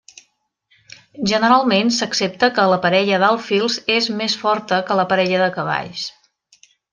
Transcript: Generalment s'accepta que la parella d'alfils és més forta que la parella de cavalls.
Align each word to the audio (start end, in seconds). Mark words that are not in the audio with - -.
Generalment 1.31 1.91
s'accepta 1.97 2.49
que 2.55 2.65
la 2.71 2.79
parella 2.85 3.19
d'alfils 3.25 3.77
és 3.97 4.09
més 4.23 4.39
forta 4.45 4.81
que 4.89 4.99
la 5.01 5.07
parella 5.13 5.43
de 5.47 5.51
cavalls. 5.59 6.09